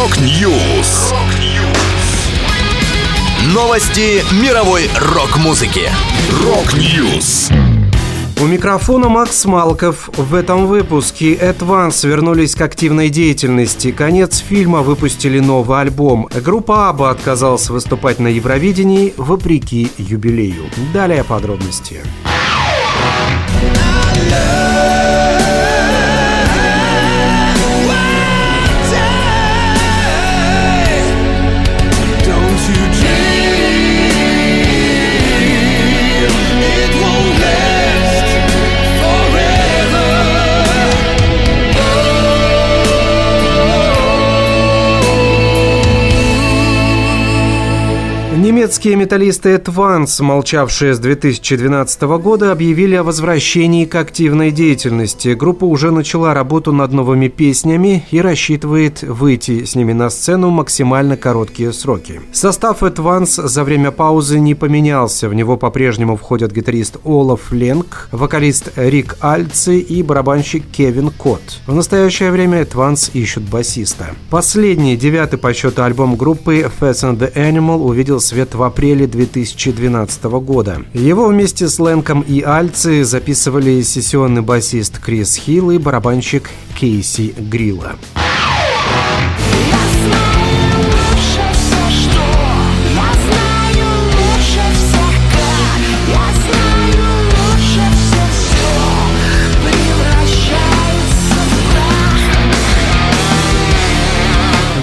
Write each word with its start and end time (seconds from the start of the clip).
Rock 0.00 0.50
News. 0.50 1.12
Новости 3.52 4.24
мировой 4.42 4.88
рок-музыки. 4.98 5.90
Rock 6.42 6.90
News. 6.90 7.50
У 8.40 8.46
микрофона 8.46 9.10
Макс 9.10 9.44
Малков. 9.44 10.08
В 10.16 10.34
этом 10.34 10.68
выпуске 10.68 11.34
Advance 11.34 12.08
вернулись 12.08 12.54
к 12.54 12.62
активной 12.62 13.10
деятельности. 13.10 13.90
Конец 13.92 14.38
фильма 14.38 14.80
выпустили 14.80 15.38
новый 15.38 15.82
альбом. 15.82 16.30
Группа 16.34 16.88
ABBA 16.88 17.10
отказалась 17.10 17.68
выступать 17.68 18.20
на 18.20 18.28
Евровидении 18.28 19.12
вопреки 19.18 19.90
юбилею. 19.98 20.64
Далее 20.94 21.24
подробности. 21.24 22.00
Немецкие 48.60 48.94
металлисты 48.94 49.54
Advance, 49.54 50.22
молчавшие 50.22 50.92
с 50.92 50.98
2012 50.98 52.02
года, 52.02 52.52
объявили 52.52 52.94
о 52.94 53.02
возвращении 53.02 53.86
к 53.86 53.94
активной 53.94 54.50
деятельности. 54.50 55.28
Группа 55.28 55.64
уже 55.64 55.90
начала 55.90 56.34
работу 56.34 56.70
над 56.70 56.92
новыми 56.92 57.28
песнями 57.28 58.04
и 58.10 58.20
рассчитывает 58.20 59.00
выйти 59.00 59.64
с 59.64 59.76
ними 59.76 59.94
на 59.94 60.10
сцену 60.10 60.48
в 60.48 60.50
максимально 60.50 61.16
короткие 61.16 61.72
сроки. 61.72 62.20
Состав 62.34 62.82
Advance 62.82 63.48
за 63.48 63.64
время 63.64 63.92
паузы 63.92 64.38
не 64.38 64.54
поменялся. 64.54 65.30
В 65.30 65.34
него 65.34 65.56
по-прежнему 65.56 66.18
входят 66.18 66.52
гитарист 66.52 66.98
Олаф 67.02 67.52
Ленг, 67.52 68.10
вокалист 68.12 68.72
Рик 68.76 69.16
Альци 69.22 69.78
и 69.78 70.02
барабанщик 70.02 70.64
Кевин 70.70 71.12
Кот. 71.16 71.40
В 71.66 71.74
настоящее 71.74 72.30
время 72.30 72.60
Advance 72.60 73.10
ищут 73.14 73.44
басиста. 73.44 74.08
Последний, 74.28 74.98
девятый 74.98 75.38
по 75.38 75.54
счету 75.54 75.82
альбом 75.82 76.16
группы 76.16 76.70
Fast 76.78 77.10
and 77.10 77.18
the 77.18 77.32
Animal 77.34 77.78
увидел 77.78 78.20
свет 78.20 78.49
в 78.54 78.62
апреле 78.62 79.06
2012 79.06 80.24
года. 80.24 80.82
Его 80.94 81.26
вместе 81.28 81.68
с 81.68 81.78
Лэнком 81.78 82.22
и 82.22 82.42
Альци 82.42 83.04
записывали 83.04 83.82
сессионный 83.82 84.42
басист 84.42 84.98
Крис 84.98 85.36
Хилл 85.36 85.70
и 85.70 85.78
барабанщик 85.78 86.50
Кейси 86.78 87.34
Грилла. 87.38 87.96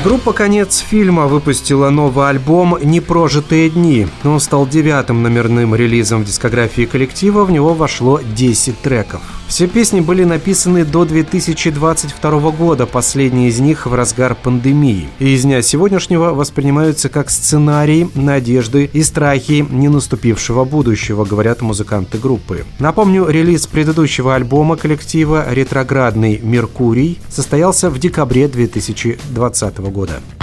Группа 0.07 0.31
«Конец 0.31 0.77
фильма» 0.77 1.27
выпустила 1.27 1.89
новый 1.89 2.29
альбом 2.29 2.77
«Непрожитые 2.81 3.69
дни». 3.69 4.07
Он 4.23 4.39
стал 4.39 4.65
девятым 4.65 5.21
номерным 5.21 5.75
релизом 5.75 6.23
в 6.23 6.25
дискографии 6.25 6.85
коллектива, 6.85 7.43
в 7.43 7.51
него 7.51 7.73
вошло 7.73 8.21
10 8.23 8.79
треков. 8.79 9.19
Все 9.49 9.67
песни 9.67 9.99
были 10.01 10.23
написаны 10.23 10.85
до 10.85 11.03
2022 11.03 12.51
года, 12.51 12.85
последние 12.85 13.49
из 13.49 13.59
них 13.59 13.85
в 13.85 13.93
разгар 13.93 14.35
пандемии. 14.35 15.09
И 15.19 15.35
из 15.35 15.43
дня 15.43 15.61
сегодняшнего 15.61 16.33
воспринимаются 16.33 17.09
как 17.09 17.29
сценарий, 17.29 18.09
надежды 18.13 18.89
и 18.91 19.03
страхи 19.03 19.65
не 19.69 19.89
наступившего 19.89 20.63
будущего, 20.63 21.25
говорят 21.25 21.61
музыканты 21.61 22.17
группы. 22.17 22.65
Напомню, 22.79 23.27
релиз 23.27 23.67
предыдущего 23.67 24.35
альбома 24.35 24.77
коллектива 24.77 25.45
«Ретроградный 25.49 26.39
Меркурий» 26.39 27.17
состоялся 27.29 27.89
в 27.89 27.99
декабре 27.99 28.47
2020 28.47 29.77
года 29.79 29.96
года. 29.97 30.36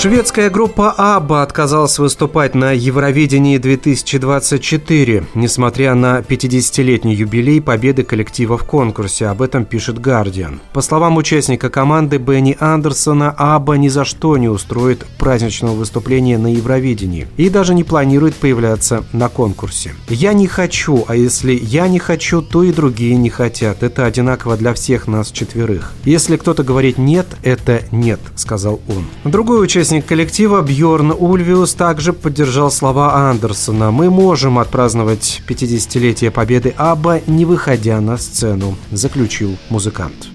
Шведская 0.00 0.48
группа 0.48 0.92
Абба 0.92 1.42
отказалась 1.42 1.98
выступать 1.98 2.54
на 2.54 2.72
Евровидении 2.72 3.58
2024, 3.58 5.24
несмотря 5.34 5.94
на 5.94 6.20
50-летний 6.20 7.14
юбилей 7.14 7.60
победы 7.60 8.02
коллектива 8.02 8.56
в 8.56 8.64
конкурсе. 8.64 9.26
Об 9.26 9.42
этом 9.42 9.66
пишет 9.66 9.98
Guardian. 9.98 10.60
По 10.72 10.80
словам 10.80 11.18
участника 11.18 11.68
команды 11.68 12.16
Бенни 12.16 12.56
Андерсона, 12.58 13.34
Абба 13.36 13.76
ни 13.76 13.88
за 13.88 14.06
что 14.06 14.38
не 14.38 14.48
устроит 14.48 15.04
праздничного 15.18 15.74
выступления 15.74 16.38
на 16.38 16.46
Евровидении 16.46 17.28
и 17.36 17.50
даже 17.50 17.74
не 17.74 17.84
планирует 17.84 18.34
появляться 18.36 19.04
на 19.12 19.28
конкурсе. 19.28 19.92
«Я 20.08 20.32
не 20.32 20.46
хочу, 20.46 21.04
а 21.08 21.14
если 21.14 21.52
я 21.52 21.88
не 21.88 21.98
хочу, 21.98 22.40
то 22.40 22.62
и 22.62 22.72
другие 22.72 23.16
не 23.16 23.28
хотят. 23.28 23.82
Это 23.82 24.06
одинаково 24.06 24.56
для 24.56 24.72
всех 24.72 25.08
нас 25.08 25.30
четверых. 25.30 25.92
Если 26.04 26.38
кто-то 26.38 26.62
говорит 26.62 26.96
«нет», 26.96 27.26
это 27.42 27.82
«нет»,— 27.92 28.20
сказал 28.34 28.80
он. 28.88 29.04
Другой 29.30 29.62
участник 29.62 29.89
Участник 29.90 30.06
коллектива 30.06 30.62
Бьорн 30.62 31.10
Ульвиус 31.10 31.74
также 31.74 32.12
поддержал 32.12 32.70
слова 32.70 33.28
Андерсона. 33.28 33.90
«Мы 33.90 34.08
можем 34.08 34.60
отпраздновать 34.60 35.42
50-летие 35.48 36.30
победы 36.30 36.72
ABBA, 36.76 37.20
не 37.26 37.44
выходя 37.44 38.00
на 38.00 38.16
сцену»,– 38.16 38.76
заключил 38.92 39.58
музыкант. 39.68 40.28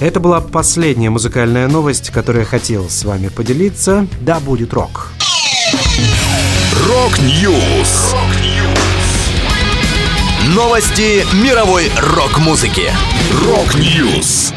Это 0.00 0.20
была 0.20 0.42
последняя 0.42 1.08
музыкальная 1.08 1.66
новость, 1.66 2.10
которую 2.10 2.42
я 2.42 2.46
хотел 2.46 2.90
с 2.90 3.06
вами 3.06 3.28
поделиться. 3.28 4.06
Да 4.20 4.38
будет 4.38 4.74
рок! 4.74 5.08
Rock 6.90 7.45
News! 7.45 8.14
Новости 10.54 11.24
мировой 11.42 11.90
рок-музыки. 11.96 12.90
Рок-Ньюс! 13.46 14.52